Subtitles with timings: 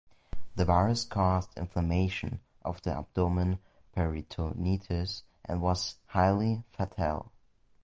[0.55, 3.59] The virus caused inflammation of the abdomen
[3.95, 7.31] (peritonitis) and was highly fatal.